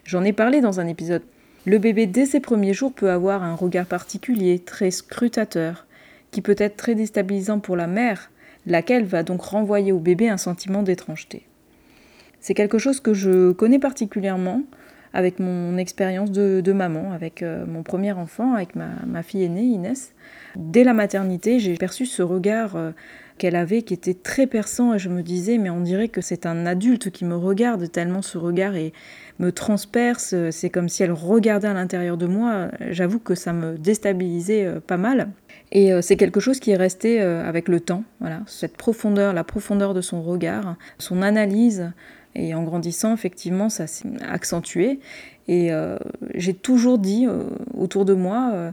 J'en 0.04 0.24
ai 0.24 0.32
parlé 0.32 0.60
dans 0.60 0.80
un 0.80 0.86
épisode. 0.86 1.22
Le 1.64 1.78
bébé, 1.78 2.06
dès 2.06 2.26
ses 2.26 2.40
premiers 2.40 2.74
jours, 2.74 2.92
peut 2.92 3.10
avoir 3.10 3.44
un 3.44 3.54
regard 3.54 3.86
particulier, 3.86 4.58
très 4.58 4.90
scrutateur, 4.90 5.86
qui 6.32 6.42
peut 6.42 6.56
être 6.58 6.76
très 6.76 6.94
déstabilisant 6.96 7.60
pour 7.60 7.76
la 7.76 7.86
mère, 7.86 8.30
laquelle 8.66 9.04
va 9.04 9.22
donc 9.22 9.42
renvoyer 9.42 9.92
au 9.92 9.98
bébé 9.98 10.28
un 10.28 10.36
sentiment 10.36 10.82
d'étrangeté. 10.82 11.42
C'est 12.40 12.54
quelque 12.54 12.78
chose 12.78 12.98
que 12.98 13.14
je 13.14 13.52
connais 13.52 13.78
particulièrement 13.78 14.62
avec 15.14 15.38
mon 15.38 15.76
expérience 15.76 16.32
de, 16.32 16.72
maman, 16.72 17.12
avec 17.12 17.42
euh, 17.42 17.64
mon 17.66 17.82
premier 17.82 18.12
enfant, 18.12 18.54
avec 18.54 18.74
ma, 18.74 19.22
fille 19.22 19.44
aînée, 19.44 19.62
Inès. 19.62 20.14
Dès 20.56 20.84
la 20.84 20.94
maternité, 20.94 21.60
j'ai 21.60 21.74
perçu 21.74 22.06
ce 22.06 22.22
regard 22.22 22.76
euh, 22.76 22.90
qu'elle 23.42 23.56
avait 23.56 23.82
qui 23.82 23.92
était 23.92 24.14
très 24.14 24.46
perçant 24.46 24.94
et 24.94 24.98
je 24.98 25.08
me 25.08 25.22
disais 25.22 25.58
mais 25.58 25.70
on 25.70 25.80
dirait 25.80 26.08
que 26.08 26.20
c'est 26.20 26.46
un 26.46 26.64
adulte 26.64 27.10
qui 27.10 27.24
me 27.24 27.36
regarde 27.36 27.90
tellement 27.90 28.22
ce 28.22 28.38
regard 28.38 28.76
et 28.76 28.92
me 29.38 29.50
transperce, 29.50 30.34
c'est 30.50 30.70
comme 30.70 30.88
si 30.88 31.02
elle 31.02 31.12
regardait 31.12 31.68
à 31.68 31.74
l'intérieur 31.74 32.16
de 32.16 32.26
moi. 32.26 32.68
J'avoue 32.90 33.18
que 33.18 33.34
ça 33.34 33.52
me 33.52 33.76
déstabilisait 33.76 34.64
euh, 34.64 34.80
pas 34.80 34.96
mal. 34.96 35.30
Et 35.72 35.90
c'est 36.02 36.16
quelque 36.16 36.38
chose 36.38 36.60
qui 36.60 36.70
est 36.70 36.76
resté 36.76 37.18
avec 37.22 37.66
le 37.66 37.80
temps, 37.80 38.04
voilà, 38.20 38.40
cette 38.46 38.76
profondeur, 38.76 39.32
la 39.32 39.42
profondeur 39.42 39.94
de 39.94 40.02
son 40.02 40.20
regard, 40.20 40.76
son 40.98 41.22
analyse, 41.22 41.90
et 42.34 42.54
en 42.54 42.62
grandissant, 42.62 43.12
effectivement, 43.12 43.68
ça 43.68 43.86
s'est 43.86 44.08
accentué. 44.28 45.00
Et 45.48 45.72
euh, 45.72 45.98
j'ai 46.34 46.54
toujours 46.54 46.98
dit 46.98 47.26
euh, 47.26 47.44
autour 47.74 48.04
de 48.04 48.14
moi, 48.14 48.50
euh, 48.54 48.70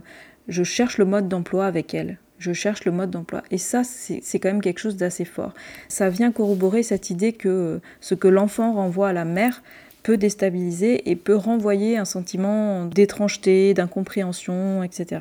je 0.48 0.62
cherche 0.62 0.98
le 0.98 1.04
mode 1.04 1.28
d'emploi 1.28 1.66
avec 1.66 1.94
elle. 1.94 2.18
Je 2.40 2.54
cherche 2.54 2.86
le 2.86 2.90
mode 2.90 3.10
d'emploi. 3.10 3.42
Et 3.50 3.58
ça, 3.58 3.82
c'est 3.84 4.38
quand 4.38 4.48
même 4.48 4.62
quelque 4.62 4.78
chose 4.78 4.96
d'assez 4.96 5.26
fort. 5.26 5.52
Ça 5.88 6.08
vient 6.08 6.32
corroborer 6.32 6.82
cette 6.82 7.10
idée 7.10 7.34
que 7.34 7.80
ce 8.00 8.14
que 8.14 8.28
l'enfant 8.28 8.72
renvoie 8.72 9.10
à 9.10 9.12
la 9.12 9.26
mère 9.26 9.62
peut 10.02 10.16
déstabiliser 10.16 11.10
et 11.10 11.16
peut 11.16 11.36
renvoyer 11.36 11.98
un 11.98 12.06
sentiment 12.06 12.86
d'étrangeté, 12.86 13.74
d'incompréhension, 13.74 14.82
etc. 14.82 15.20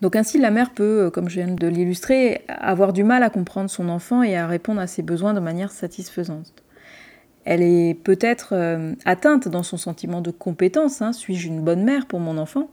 Donc 0.00 0.16
ainsi, 0.16 0.38
la 0.38 0.50
mère 0.50 0.70
peut, 0.70 1.10
comme 1.12 1.28
je 1.28 1.42
viens 1.42 1.54
de 1.54 1.68
l'illustrer, 1.68 2.40
avoir 2.48 2.94
du 2.94 3.04
mal 3.04 3.22
à 3.22 3.28
comprendre 3.28 3.68
son 3.68 3.90
enfant 3.90 4.22
et 4.22 4.38
à 4.38 4.46
répondre 4.46 4.80
à 4.80 4.86
ses 4.86 5.02
besoins 5.02 5.34
de 5.34 5.40
manière 5.40 5.70
satisfaisante. 5.70 6.50
Elle 7.44 7.60
est 7.60 7.94
peut-être 7.94 8.54
euh, 8.54 8.94
atteinte 9.04 9.48
dans 9.48 9.62
son 9.62 9.76
sentiment 9.76 10.22
de 10.22 10.30
compétence. 10.30 11.02
Hein. 11.02 11.12
Suis-je 11.12 11.48
une 11.48 11.60
bonne 11.60 11.84
mère 11.84 12.06
pour 12.06 12.20
mon 12.20 12.38
enfant? 12.38 12.70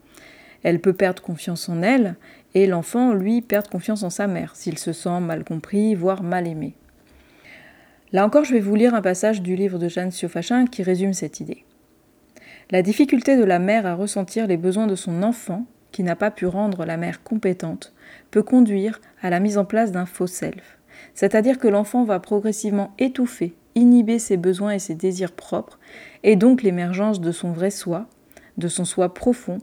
Elle 0.63 0.79
peut 0.79 0.93
perdre 0.93 1.21
confiance 1.21 1.67
en 1.67 1.81
elle 1.81 2.15
et 2.55 2.67
l'enfant, 2.67 3.13
lui, 3.13 3.41
perdre 3.41 3.69
confiance 3.69 4.03
en 4.03 4.09
sa 4.09 4.27
mère 4.27 4.55
s'il 4.55 4.77
se 4.77 4.93
sent 4.93 5.19
mal 5.19 5.43
compris, 5.43 5.95
voire 5.95 6.23
mal 6.23 6.47
aimé. 6.47 6.75
Là 8.11 8.25
encore, 8.25 8.43
je 8.43 8.53
vais 8.53 8.59
vous 8.59 8.75
lire 8.75 8.93
un 8.93 9.01
passage 9.01 9.41
du 9.41 9.55
livre 9.55 9.79
de 9.79 9.87
Jeanne 9.87 10.11
Siofachin 10.11 10.67
qui 10.67 10.83
résume 10.83 11.13
cette 11.13 11.39
idée. 11.39 11.65
La 12.69 12.81
difficulté 12.81 13.35
de 13.35 13.43
la 13.43 13.59
mère 13.59 13.85
à 13.85 13.95
ressentir 13.95 14.47
les 14.47 14.57
besoins 14.57 14.87
de 14.87 14.95
son 14.95 15.23
enfant, 15.23 15.65
qui 15.91 16.03
n'a 16.03 16.15
pas 16.15 16.31
pu 16.31 16.45
rendre 16.45 16.85
la 16.85 16.97
mère 16.97 17.23
compétente, 17.23 17.93
peut 18.31 18.43
conduire 18.43 19.01
à 19.21 19.29
la 19.29 19.39
mise 19.39 19.57
en 19.57 19.65
place 19.65 19.91
d'un 19.91 20.05
faux 20.05 20.27
self. 20.27 20.77
C'est-à-dire 21.13 21.57
que 21.59 21.67
l'enfant 21.67 22.03
va 22.03 22.19
progressivement 22.19 22.93
étouffer, 22.99 23.55
inhiber 23.75 24.19
ses 24.19 24.37
besoins 24.37 24.71
et 24.71 24.79
ses 24.79 24.95
désirs 24.95 25.31
propres, 25.31 25.79
et 26.23 26.35
donc 26.35 26.61
l'émergence 26.61 27.19
de 27.19 27.31
son 27.31 27.51
vrai 27.51 27.69
soi, 27.69 28.07
de 28.57 28.67
son 28.67 28.85
soi 28.85 29.13
profond, 29.13 29.59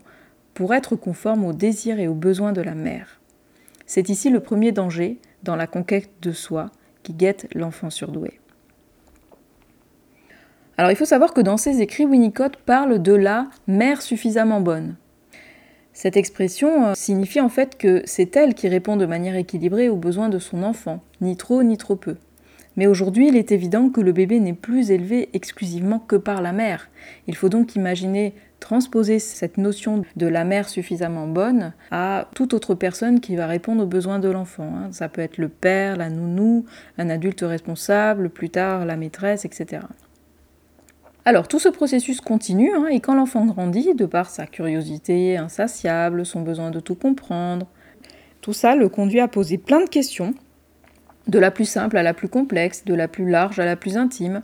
pour 0.55 0.75
être 0.75 0.97
conforme 0.97 1.45
aux 1.45 1.53
désirs 1.53 2.01
et 2.01 2.09
aux 2.09 2.15
besoins 2.15 2.53
de 2.53 2.63
la 2.63 2.75
mère. 2.75 3.21
C'est 3.87 4.09
ici 4.09 4.31
le 4.31 4.41
premier 4.41 4.73
danger 4.73 5.19
dans 5.43 5.57
la 5.57 5.67
conquête 5.67 6.11
de 6.23 6.33
soi 6.33 6.71
qui 7.03 7.13
guette 7.13 7.49
l'enfant 7.55 7.91
surdoué. 7.91 8.41
Alors 10.77 10.91
il 10.91 10.97
faut 10.97 11.05
savoir 11.05 11.35
que 11.35 11.41
dans 11.41 11.57
ses 11.57 11.83
écrits, 11.83 12.07
Winnicott 12.07 12.57
parle 12.57 13.03
de 13.03 13.13
la 13.13 13.49
mère 13.67 14.01
suffisamment 14.01 14.61
bonne. 14.61 14.97
Cette 15.93 16.17
expression 16.17 16.87
euh, 16.87 16.95
signifie 16.95 17.41
en 17.41 17.49
fait 17.49 17.77
que 17.77 18.03
c'est 18.07 18.37
elle 18.37 18.55
qui 18.55 18.69
répond 18.69 18.97
de 18.97 19.07
manière 19.07 19.37
équilibrée 19.37 19.89
aux 19.89 19.97
besoins 19.97 20.29
de 20.29 20.39
son 20.39 20.63
enfant, 20.63 21.03
ni 21.21 21.37
trop 21.37 21.63
ni 21.63 21.77
trop 21.77 21.97
peu. 21.97 22.17
Mais 22.77 22.87
aujourd'hui, 22.87 23.29
il 23.29 23.37
est 23.37 23.53
évident 23.53 23.91
que 23.91 24.01
le 24.01 24.13
bébé 24.13 24.41
n'est 24.41 24.55
plus 24.55 24.91
élevé 24.91 25.29
exclusivement 25.35 25.99
que 25.99 26.17
par 26.17 26.41
la 26.41 26.53
mère. 26.53 26.89
Il 27.27 27.37
faut 27.37 27.49
donc 27.49 27.75
imaginer 27.75 28.33
transposer 28.61 29.19
cette 29.19 29.59
notion 29.59 30.05
de 30.17 30.27
la 30.27 30.45
mère 30.45 30.69
suffisamment 30.69 31.27
bonne 31.27 31.73
à 31.91 32.29
toute 32.35 32.55
autre 32.55 32.75
personne 32.75 33.21
qui 33.21 33.35
va 33.35 33.47
répondre 33.47 33.83
aux 33.83 33.87
besoins 33.87 34.19
de 34.19 34.29
l'enfant. 34.29 34.73
Hein. 34.77 34.89
Ça 34.93 35.09
peut 35.09 35.23
être 35.23 35.39
le 35.39 35.49
père, 35.49 35.97
la 35.97 36.11
nounou, 36.11 36.67
un 36.99 37.11
adulte 37.11 37.41
responsable, 37.41 38.31
plus 38.31 38.51
tard 38.51 38.85
la 38.85 38.97
maîtresse, 38.97 39.45
etc. 39.45 39.83
Alors 41.25 41.49
tout 41.49 41.59
ce 41.59 41.69
processus 41.69 42.21
continue, 42.21 42.73
hein, 42.75 42.87
et 42.87 43.01
quand 43.01 43.15
l'enfant 43.15 43.45
grandit, 43.45 43.95
de 43.95 44.07
par 44.07 44.31
sa 44.31 44.47
curiosité 44.47 45.37
insatiable, 45.37 46.25
son 46.25 46.41
besoin 46.41 46.71
de 46.71 46.81
tout 46.81 46.95
comprendre, 46.95 47.67
tout 48.41 48.55
ça 48.55 48.75
le 48.75 48.89
conduit 48.89 49.21
à 49.21 49.29
poser 49.29 49.59
plein 49.59 49.85
de 49.85 49.89
questions, 49.89 50.35
de 51.29 51.39
la 51.39 51.51
plus 51.51 51.67
simple 51.67 51.99
à 51.99 52.03
la 52.03 52.15
plus 52.15 52.29
complexe, 52.29 52.85
de 52.85 52.95
la 52.95 53.07
plus 53.07 53.29
large 53.29 53.59
à 53.59 53.65
la 53.65 53.77
plus 53.77 53.97
intime. 53.97 54.43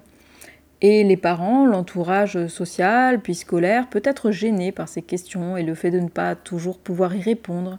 Et 0.83 1.05
les 1.05 1.17
parents, 1.17 1.67
l'entourage 1.67 2.47
social 2.49 3.21
puis 3.21 3.35
scolaire 3.35 3.89
peut 3.89 4.03
être 4.05 4.31
gêné 4.31 4.73
par 4.73 4.89
ces 4.89 5.03
questions 5.03 5.57
et 5.57 5.63
le 5.63 5.75
fait 5.75 5.91
de 5.91 6.01
ne 6.01 6.09
pas 6.09 6.35
toujours 6.35 6.79
pouvoir 6.79 7.15
y 7.15 7.23
répondre, 7.23 7.79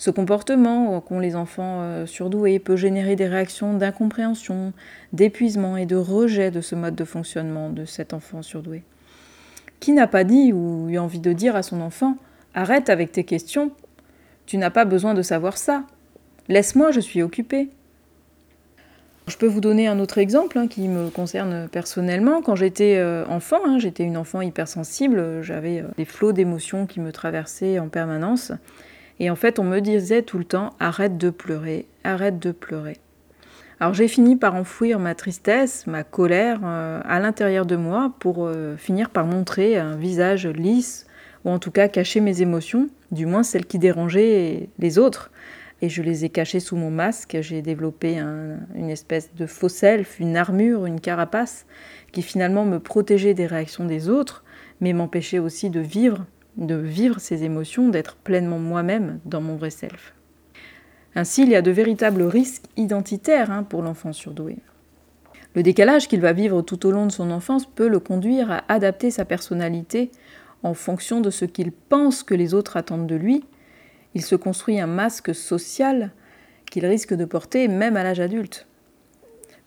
ce 0.00 0.10
comportement 0.10 0.98
qu'ont 1.02 1.18
les 1.18 1.36
enfants 1.36 1.82
euh, 1.82 2.06
surdoués 2.06 2.58
peut 2.58 2.76
générer 2.76 3.16
des 3.16 3.26
réactions 3.26 3.74
d'incompréhension, 3.74 4.72
d'épuisement 5.12 5.76
et 5.76 5.84
de 5.84 5.96
rejet 5.96 6.50
de 6.50 6.62
ce 6.62 6.74
mode 6.74 6.94
de 6.94 7.04
fonctionnement 7.04 7.68
de 7.68 7.84
cet 7.84 8.14
enfant 8.14 8.40
surdoué. 8.40 8.82
Qui 9.78 9.92
n'a 9.92 10.06
pas 10.06 10.24
dit 10.24 10.54
ou 10.54 10.88
eu 10.88 10.96
envie 10.96 11.20
de 11.20 11.34
dire 11.34 11.54
à 11.54 11.62
son 11.62 11.82
enfant 11.82 12.16
Arrête 12.54 12.88
avec 12.88 13.12
tes 13.12 13.24
questions, 13.24 13.72
tu 14.46 14.56
n'as 14.56 14.70
pas 14.70 14.86
besoin 14.86 15.12
de 15.12 15.20
savoir 15.20 15.58
ça, 15.58 15.84
laisse-moi, 16.48 16.92
je 16.92 17.00
suis 17.00 17.20
occupé. 17.20 17.68
Je 19.30 19.36
peux 19.36 19.46
vous 19.46 19.60
donner 19.60 19.86
un 19.86 20.00
autre 20.00 20.18
exemple 20.18 20.58
hein, 20.58 20.66
qui 20.66 20.88
me 20.88 21.08
concerne 21.08 21.68
personnellement. 21.68 22.42
Quand 22.42 22.56
j'étais 22.56 22.96
euh, 22.98 23.24
enfant, 23.26 23.60
hein, 23.64 23.78
j'étais 23.78 24.02
une 24.02 24.16
enfant 24.16 24.40
hypersensible, 24.40 25.40
j'avais 25.40 25.82
euh, 25.82 25.86
des 25.96 26.04
flots 26.04 26.32
d'émotions 26.32 26.84
qui 26.84 26.98
me 26.98 27.12
traversaient 27.12 27.78
en 27.78 27.88
permanence. 27.88 28.50
Et 29.20 29.30
en 29.30 29.36
fait, 29.36 29.60
on 29.60 29.64
me 29.64 29.78
disait 29.78 30.22
tout 30.22 30.36
le 30.36 30.44
temps 30.44 30.70
arrête 30.80 31.16
de 31.16 31.30
pleurer, 31.30 31.86
arrête 32.02 32.40
de 32.40 32.50
pleurer. 32.50 32.96
Alors 33.78 33.94
j'ai 33.94 34.08
fini 34.08 34.34
par 34.34 34.56
enfouir 34.56 34.98
ma 34.98 35.14
tristesse, 35.14 35.86
ma 35.86 36.02
colère 36.02 36.58
euh, 36.64 37.00
à 37.04 37.20
l'intérieur 37.20 37.66
de 37.66 37.76
moi 37.76 38.12
pour 38.18 38.50
finir 38.78 39.10
par 39.10 39.26
montrer 39.26 39.78
un 39.78 39.94
visage 39.94 40.48
lisse, 40.48 41.06
ou 41.44 41.50
en 41.50 41.60
tout 41.60 41.70
cas 41.70 41.86
cacher 41.86 42.18
mes 42.18 42.42
émotions, 42.42 42.88
du 43.12 43.26
moins 43.26 43.44
celles 43.44 43.66
qui 43.66 43.78
dérangeaient 43.78 44.70
les 44.80 44.98
autres. 44.98 45.30
Et 45.82 45.88
je 45.88 46.02
les 46.02 46.24
ai 46.24 46.28
cachées 46.28 46.60
sous 46.60 46.76
mon 46.76 46.90
masque, 46.90 47.38
j'ai 47.40 47.62
développé 47.62 48.18
une 48.18 48.90
espèce 48.90 49.34
de 49.34 49.46
faux 49.46 49.70
self, 49.70 50.20
une 50.20 50.36
armure, 50.36 50.84
une 50.84 51.00
carapace, 51.00 51.64
qui 52.12 52.22
finalement 52.22 52.66
me 52.66 52.78
protégeait 52.78 53.34
des 53.34 53.46
réactions 53.46 53.86
des 53.86 54.08
autres, 54.08 54.44
mais 54.80 54.92
m'empêchait 54.92 55.38
aussi 55.38 55.70
de 55.70 55.80
vivre 55.80 56.26
de 56.56 56.74
vivre 56.74 57.20
ces 57.20 57.44
émotions, 57.44 57.88
d'être 57.88 58.16
pleinement 58.16 58.58
moi-même 58.58 59.18
dans 59.24 59.40
mon 59.40 59.56
vrai 59.56 59.70
self. 59.70 60.14
Ainsi, 61.14 61.42
il 61.42 61.48
y 61.48 61.56
a 61.56 61.62
de 61.62 61.70
véritables 61.70 62.22
risques 62.22 62.66
identitaires 62.76 63.50
hein, 63.50 63.62
pour 63.64 63.82
l'enfant 63.82 64.12
surdoué. 64.12 64.58
Le 65.54 65.64
décalage 65.64 66.06
qu'il 66.06 66.20
va 66.20 66.32
vivre 66.32 66.62
tout 66.62 66.86
au 66.86 66.92
long 66.92 67.06
de 67.06 67.12
son 67.12 67.30
enfance 67.30 67.66
peut 67.66 67.88
le 67.88 67.98
conduire 67.98 68.52
à 68.52 68.64
adapter 68.68 69.10
sa 69.10 69.24
personnalité 69.24 70.12
en 70.62 70.74
fonction 70.74 71.20
de 71.20 71.30
ce 71.30 71.44
qu'il 71.44 71.72
pense 71.72 72.22
que 72.22 72.34
les 72.34 72.54
autres 72.54 72.76
attendent 72.76 73.08
de 73.08 73.16
lui. 73.16 73.44
Il 74.14 74.22
se 74.22 74.34
construit 74.34 74.80
un 74.80 74.86
masque 74.86 75.34
social 75.34 76.10
qu'il 76.70 76.86
risque 76.86 77.14
de 77.14 77.24
porter 77.24 77.68
même 77.68 77.96
à 77.96 78.02
l'âge 78.02 78.20
adulte. 78.20 78.66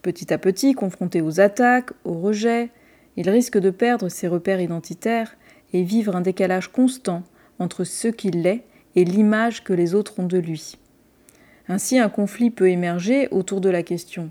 Petit 0.02 0.34
à 0.34 0.38
petit, 0.38 0.74
confronté 0.74 1.22
aux 1.22 1.40
attaques, 1.40 1.92
aux 2.04 2.20
rejets, 2.20 2.70
il 3.16 3.30
risque 3.30 3.58
de 3.58 3.70
perdre 3.70 4.10
ses 4.10 4.28
repères 4.28 4.62
identitaires 4.62 5.36
et 5.72 5.84
vivre 5.84 6.16
un 6.16 6.22
décalage 6.22 6.72
constant 6.72 7.24
entre 7.60 7.84
ce 7.84 8.08
qu'il 8.08 8.46
est 8.46 8.64
et 8.96 9.06
l'image 9.06 9.64
que 9.64 9.74
les 9.74 9.96
autres 9.96 10.20
ont 10.20 10.28
de 10.28 10.38
lui. 10.38 10.78
Ainsi, 11.68 11.98
un 12.00 12.10
conflit 12.10 12.52
peut 12.52 12.70
émerger 12.70 13.28
autour 13.32 13.62
de 13.62 13.70
la 13.70 13.84
question 13.84 14.30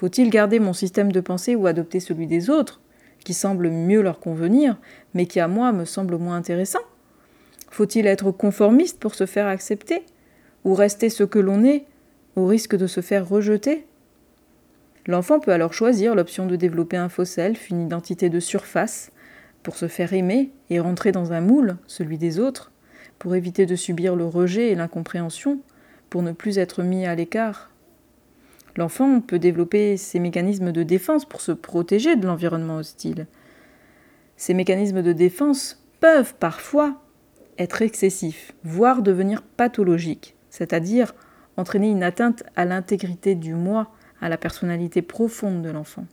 faut-il 0.00 0.30
garder 0.30 0.60
mon 0.60 0.72
système 0.72 1.12
de 1.12 1.20
pensée 1.20 1.54
ou 1.54 1.66
adopter 1.66 2.00
celui 2.00 2.26
des 2.26 2.48
autres, 2.48 2.80
qui 3.22 3.34
semble 3.34 3.68
mieux 3.68 4.00
leur 4.00 4.18
convenir, 4.18 4.78
mais 5.12 5.26
qui 5.26 5.40
à 5.40 5.46
moi 5.46 5.72
me 5.72 5.84
semble 5.84 6.16
moins 6.16 6.36
intéressant? 6.36 6.80
Faut-il 7.70 8.06
être 8.06 8.32
conformiste 8.32 8.98
pour 8.98 9.14
se 9.14 9.26
faire 9.26 9.46
accepter 9.46 10.04
Ou 10.64 10.74
rester 10.74 11.08
ce 11.08 11.24
que 11.24 11.38
l'on 11.38 11.64
est, 11.64 11.86
au 12.36 12.46
risque 12.46 12.76
de 12.76 12.86
se 12.86 13.00
faire 13.00 13.28
rejeter? 13.28 13.86
L'enfant 15.06 15.40
peut 15.40 15.52
alors 15.52 15.72
choisir 15.72 16.14
l'option 16.14 16.46
de 16.46 16.56
développer 16.56 16.96
un 16.96 17.08
faux 17.08 17.24
self, 17.24 17.70
une 17.70 17.80
identité 17.80 18.28
de 18.28 18.40
surface, 18.40 19.10
pour 19.62 19.76
se 19.76 19.88
faire 19.88 20.12
aimer 20.12 20.50
et 20.68 20.80
rentrer 20.80 21.12
dans 21.12 21.32
un 21.32 21.40
moule, 21.40 21.76
celui 21.86 22.18
des 22.18 22.38
autres, 22.38 22.72
pour 23.18 23.34
éviter 23.34 23.66
de 23.66 23.76
subir 23.76 24.16
le 24.16 24.26
rejet 24.26 24.70
et 24.70 24.74
l'incompréhension, 24.74 25.60
pour 26.10 26.22
ne 26.22 26.32
plus 26.32 26.58
être 26.58 26.82
mis 26.82 27.06
à 27.06 27.14
l'écart. 27.14 27.70
L'enfant 28.76 29.20
peut 29.20 29.38
développer 29.38 29.96
ses 29.96 30.18
mécanismes 30.18 30.72
de 30.72 30.82
défense 30.82 31.24
pour 31.24 31.40
se 31.40 31.52
protéger 31.52 32.16
de 32.16 32.26
l'environnement 32.26 32.76
hostile. 32.76 33.26
Ces 34.36 34.54
mécanismes 34.54 35.02
de 35.02 35.12
défense 35.12 35.84
peuvent 36.00 36.34
parfois 36.34 37.00
être 37.60 37.82
excessifs, 37.82 38.52
voire 38.64 39.02
devenir 39.02 39.42
pathologiques, 39.42 40.34
c'est-à-dire 40.48 41.14
entraîner 41.56 41.90
une 41.90 42.02
atteinte 42.02 42.42
à 42.56 42.64
l'intégrité 42.64 43.34
du 43.34 43.54
moi, 43.54 43.90
à 44.20 44.28
la 44.28 44.38
personnalité 44.38 45.02
profonde 45.02 45.62
de 45.62 45.70
l'enfant. 45.70 46.06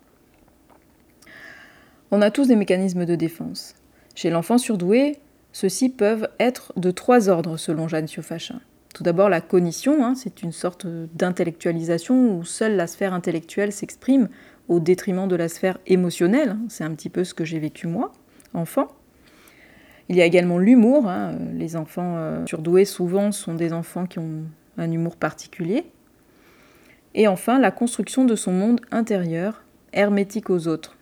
On 2.12 2.22
a 2.22 2.32
tous 2.32 2.48
des 2.48 2.56
mécanismes 2.56 3.06
de 3.06 3.16
défense. 3.16 3.76
Chez 4.14 4.30
l'enfant 4.30 4.58
surdoué, 4.58 5.18
ceux-ci 5.54 5.90
peuvent 5.90 6.30
être 6.40 6.74
de 6.76 6.92
trois 6.92 7.30
ordres 7.30 7.58
selon 7.58 7.88
Jeanne 7.88 8.08
Siofachin. 8.08 8.60
Tout 8.94 9.04
d'abord 9.04 9.30
la 9.30 9.42
cognition, 9.42 10.04
hein, 10.04 10.16
c'est 10.16 10.42
une 10.42 10.52
sorte 10.52 10.88
d'intellectualisation 10.88 12.38
où 12.38 12.44
seule 12.44 12.76
la 12.76 12.88
sphère 12.88 13.14
intellectuelle 13.14 13.72
s'exprime 13.72 14.28
au 14.68 14.80
détriment 14.80 15.28
de 15.28 15.36
la 15.36 15.50
sphère 15.50 15.78
émotionnelle. 15.86 16.52
Hein. 16.52 16.66
C'est 16.68 16.84
un 16.84 16.94
petit 16.94 17.10
peu 17.10 17.24
ce 17.24 17.34
que 17.34 17.46
j'ai 17.46 17.60
vécu 17.60 17.88
moi, 17.88 18.12
enfant. 18.54 18.88
Il 20.10 20.16
y 20.16 20.22
a 20.22 20.26
également 20.26 20.58
l'humour. 20.58 21.08
Hein. 21.08 21.36
Les 21.54 21.76
enfants 21.76 22.16
euh, 22.18 22.46
surdoués 22.46 22.86
souvent 22.86 23.32
sont 23.32 23.56
des 23.56 23.74
enfants 23.74 24.06
qui 24.06 24.20
ont 24.20 24.44
un 24.78 24.92
humour 24.92 25.16
particulier. 25.16 25.86
Et 27.16 27.28
enfin 27.28 27.60
la 27.60 27.72
construction 27.72 28.26
de 28.26 28.36
son 28.36 28.52
monde 28.52 28.82
intérieur, 28.92 29.64
hermétique 29.94 30.50
aux 30.50 30.68
autres 30.68 30.98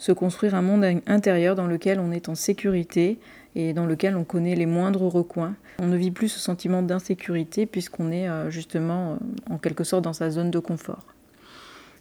se 0.00 0.12
construire 0.12 0.54
un 0.54 0.62
monde 0.62 0.84
intérieur 1.06 1.54
dans 1.54 1.66
lequel 1.66 2.00
on 2.00 2.10
est 2.10 2.30
en 2.30 2.34
sécurité 2.34 3.18
et 3.54 3.74
dans 3.74 3.84
lequel 3.84 4.16
on 4.16 4.24
connaît 4.24 4.56
les 4.56 4.64
moindres 4.64 5.02
recoins. 5.02 5.54
On 5.78 5.88
ne 5.88 5.96
vit 5.96 6.10
plus 6.10 6.28
ce 6.28 6.40
sentiment 6.40 6.82
d'insécurité 6.82 7.66
puisqu'on 7.66 8.10
est 8.10 8.26
euh, 8.26 8.50
justement 8.50 9.12
euh, 9.12 9.16
en 9.54 9.58
quelque 9.58 9.84
sorte 9.84 10.02
dans 10.02 10.14
sa 10.14 10.30
zone 10.30 10.50
de 10.50 10.58
confort. 10.58 11.04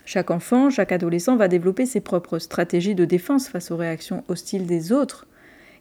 Chaque 0.06 0.32
enfant, 0.32 0.70
chaque 0.70 0.94
adolescent 0.94 1.36
va 1.36 1.50
développer 1.50 1.86
ses 1.86 2.00
propres 2.00 2.40
stratégies 2.40 2.96
de 2.96 3.04
défense 3.04 3.50
face 3.50 3.70
aux 3.70 3.78
réactions 3.78 4.24
hostiles 4.30 4.66
des 4.66 4.94
autres, 4.94 5.28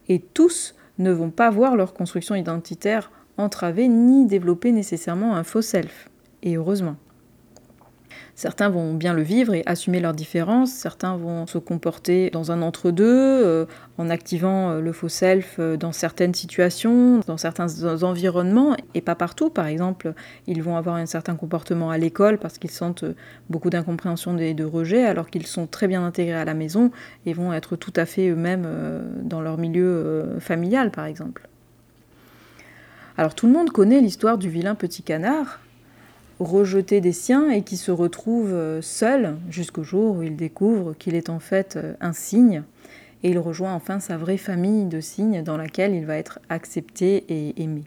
et 0.08 0.20
tous 0.20 0.74
ne 0.98 1.12
vont 1.12 1.30
pas 1.30 1.50
voir 1.50 1.76
leur 1.76 1.94
construction 1.94 2.34
identitaire 2.34 3.10
entravée 3.36 3.88
ni 3.88 4.26
développer 4.26 4.72
nécessairement 4.72 5.36
un 5.36 5.44
faux 5.44 5.62
self. 5.62 6.08
Et 6.42 6.56
heureusement. 6.56 6.96
Certains 8.38 8.68
vont 8.68 8.94
bien 8.94 9.14
le 9.14 9.22
vivre 9.22 9.52
et 9.52 9.64
assumer 9.66 9.98
leurs 9.98 10.12
différences, 10.12 10.70
certains 10.70 11.16
vont 11.16 11.48
se 11.48 11.58
comporter 11.58 12.30
dans 12.30 12.52
un 12.52 12.62
entre-deux, 12.62 13.04
euh, 13.04 13.66
en 13.98 14.10
activant 14.10 14.70
euh, 14.70 14.80
le 14.80 14.92
faux 14.92 15.08
self 15.08 15.56
euh, 15.58 15.76
dans 15.76 15.90
certaines 15.90 16.34
situations, 16.34 17.18
dans 17.26 17.36
certains 17.36 17.82
environnements, 18.04 18.76
et 18.94 19.00
pas 19.00 19.16
partout. 19.16 19.50
Par 19.50 19.66
exemple, 19.66 20.14
ils 20.46 20.62
vont 20.62 20.76
avoir 20.76 20.94
un 20.94 21.06
certain 21.06 21.34
comportement 21.34 21.90
à 21.90 21.98
l'école 21.98 22.38
parce 22.38 22.58
qu'ils 22.58 22.70
sentent 22.70 23.04
beaucoup 23.50 23.70
d'incompréhension 23.70 24.38
et 24.38 24.54
de 24.54 24.64
rejet, 24.64 25.02
alors 25.04 25.30
qu'ils 25.30 25.48
sont 25.48 25.66
très 25.66 25.88
bien 25.88 26.04
intégrés 26.04 26.38
à 26.38 26.44
la 26.44 26.54
maison 26.54 26.92
et 27.26 27.32
vont 27.32 27.52
être 27.52 27.74
tout 27.74 27.92
à 27.96 28.06
fait 28.06 28.28
eux-mêmes 28.28 28.68
dans 29.20 29.40
leur 29.40 29.58
milieu 29.58 30.36
familial, 30.38 30.92
par 30.92 31.06
exemple. 31.06 31.48
Alors 33.16 33.34
tout 33.34 33.48
le 33.48 33.52
monde 33.52 33.70
connaît 33.70 34.00
l'histoire 34.00 34.38
du 34.38 34.48
vilain 34.48 34.76
petit 34.76 35.02
canard, 35.02 35.58
rejeté 36.40 37.00
des 37.00 37.12
siens 37.12 37.50
et 37.50 37.62
qui 37.62 37.76
se 37.76 37.90
retrouve 37.90 38.52
euh, 38.52 38.80
seul 38.82 39.36
jusqu'au 39.50 39.82
jour 39.82 40.16
où 40.16 40.22
il 40.22 40.36
découvre 40.36 40.94
qu'il 40.94 41.14
est 41.14 41.30
en 41.30 41.40
fait 41.40 41.76
euh, 41.76 41.94
un 42.00 42.12
cygne 42.12 42.62
et 43.22 43.30
il 43.30 43.38
rejoint 43.38 43.74
enfin 43.74 44.00
sa 44.00 44.16
vraie 44.16 44.36
famille 44.36 44.86
de 44.86 45.00
cygnes 45.00 45.42
dans 45.42 45.56
laquelle 45.56 45.94
il 45.94 46.06
va 46.06 46.16
être 46.16 46.38
accepté 46.48 47.24
et 47.28 47.60
aimé. 47.60 47.84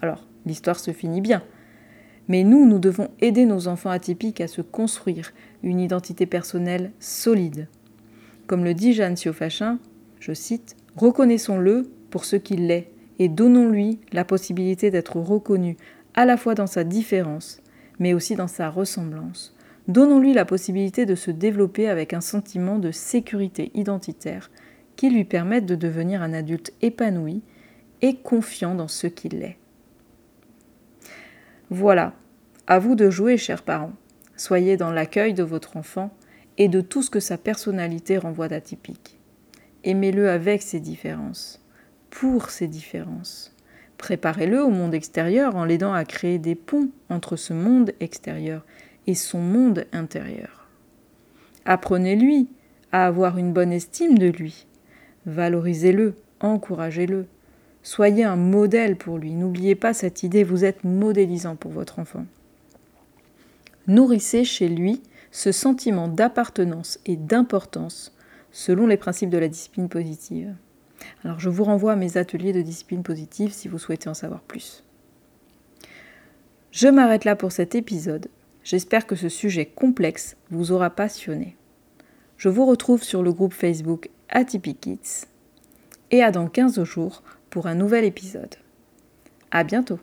Alors, 0.00 0.24
l'histoire 0.46 0.78
se 0.78 0.92
finit 0.92 1.20
bien. 1.20 1.42
Mais 2.28 2.44
nous, 2.44 2.66
nous 2.66 2.78
devons 2.78 3.08
aider 3.20 3.44
nos 3.44 3.68
enfants 3.68 3.90
atypiques 3.90 4.40
à 4.40 4.48
se 4.48 4.62
construire 4.62 5.32
une 5.62 5.80
identité 5.80 6.24
personnelle 6.24 6.92
solide. 7.00 7.68
Comme 8.46 8.64
le 8.64 8.74
dit 8.74 8.92
Jeanne 8.94 9.16
Siofachin, 9.16 9.78
je 10.20 10.32
cite, 10.32 10.76
Reconnaissons-le 10.96 11.90
pour 12.10 12.24
ce 12.24 12.36
qu'il 12.36 12.70
est 12.70 12.90
et 13.18 13.28
donnons-lui 13.28 13.98
la 14.12 14.24
possibilité 14.24 14.90
d'être 14.90 15.16
reconnu 15.16 15.76
à 16.14 16.24
la 16.24 16.36
fois 16.36 16.54
dans 16.54 16.66
sa 16.66 16.84
différence 16.84 17.61
mais 18.02 18.14
aussi 18.14 18.34
dans 18.34 18.48
sa 18.48 18.68
ressemblance. 18.68 19.54
Donnons-lui 19.86 20.34
la 20.34 20.44
possibilité 20.44 21.06
de 21.06 21.14
se 21.14 21.30
développer 21.30 21.88
avec 21.88 22.14
un 22.14 22.20
sentiment 22.20 22.80
de 22.80 22.90
sécurité 22.90 23.70
identitaire 23.74 24.50
qui 24.96 25.08
lui 25.08 25.22
permette 25.22 25.66
de 25.66 25.76
devenir 25.76 26.20
un 26.20 26.32
adulte 26.32 26.72
épanoui 26.82 27.42
et 28.00 28.16
confiant 28.16 28.74
dans 28.74 28.88
ce 28.88 29.06
qu'il 29.06 29.36
est. 29.44 29.56
Voilà, 31.70 32.14
à 32.66 32.80
vous 32.80 32.96
de 32.96 33.08
jouer, 33.08 33.36
chers 33.36 33.62
parents. 33.62 33.92
Soyez 34.36 34.76
dans 34.76 34.90
l'accueil 34.90 35.32
de 35.32 35.44
votre 35.44 35.76
enfant 35.76 36.10
et 36.58 36.66
de 36.66 36.80
tout 36.80 37.02
ce 37.04 37.10
que 37.10 37.20
sa 37.20 37.38
personnalité 37.38 38.18
renvoie 38.18 38.48
d'atypique. 38.48 39.20
Aimez-le 39.84 40.28
avec 40.28 40.62
ses 40.62 40.80
différences, 40.80 41.64
pour 42.10 42.50
ses 42.50 42.66
différences. 42.66 43.54
Préparez-le 44.02 44.60
au 44.60 44.68
monde 44.68 44.94
extérieur 44.94 45.54
en 45.54 45.64
l'aidant 45.64 45.94
à 45.94 46.04
créer 46.04 46.40
des 46.40 46.56
ponts 46.56 46.88
entre 47.08 47.36
ce 47.36 47.52
monde 47.52 47.92
extérieur 48.00 48.66
et 49.06 49.14
son 49.14 49.38
monde 49.38 49.86
intérieur. 49.92 50.66
Apprenez-lui 51.66 52.48
à 52.90 53.06
avoir 53.06 53.38
une 53.38 53.52
bonne 53.52 53.70
estime 53.70 54.18
de 54.18 54.26
lui. 54.26 54.66
Valorisez-le, 55.26 56.16
encouragez-le. 56.40 57.26
Soyez 57.84 58.24
un 58.24 58.34
modèle 58.34 58.96
pour 58.96 59.18
lui. 59.18 59.34
N'oubliez 59.34 59.76
pas 59.76 59.94
cette 59.94 60.24
idée, 60.24 60.42
vous 60.42 60.64
êtes 60.64 60.82
modélisant 60.82 61.54
pour 61.54 61.70
votre 61.70 62.00
enfant. 62.00 62.26
Nourrissez 63.86 64.42
chez 64.42 64.68
lui 64.68 65.00
ce 65.30 65.52
sentiment 65.52 66.08
d'appartenance 66.08 66.98
et 67.06 67.14
d'importance 67.14 68.12
selon 68.50 68.88
les 68.88 68.96
principes 68.96 69.30
de 69.30 69.38
la 69.38 69.46
discipline 69.46 69.88
positive. 69.88 70.56
Alors 71.24 71.40
je 71.40 71.48
vous 71.48 71.64
renvoie 71.64 71.92
à 71.92 71.96
mes 71.96 72.16
ateliers 72.16 72.52
de 72.52 72.62
discipline 72.62 73.02
positive 73.02 73.52
si 73.52 73.68
vous 73.68 73.78
souhaitez 73.78 74.08
en 74.08 74.14
savoir 74.14 74.40
plus. 74.40 74.84
Je 76.70 76.88
m'arrête 76.88 77.24
là 77.24 77.36
pour 77.36 77.52
cet 77.52 77.74
épisode. 77.74 78.28
J'espère 78.64 79.06
que 79.06 79.16
ce 79.16 79.28
sujet 79.28 79.66
complexe 79.66 80.36
vous 80.50 80.72
aura 80.72 80.90
passionné. 80.90 81.56
Je 82.36 82.48
vous 82.48 82.64
retrouve 82.64 83.02
sur 83.02 83.22
le 83.22 83.32
groupe 83.32 83.52
Facebook 83.52 84.08
Atypic 84.28 84.80
Kids 84.80 85.26
et 86.10 86.22
à 86.22 86.30
dans 86.30 86.48
15 86.48 86.82
jours 86.84 87.22
pour 87.50 87.66
un 87.66 87.74
nouvel 87.74 88.04
épisode. 88.04 88.54
À 89.50 89.64
bientôt! 89.64 89.98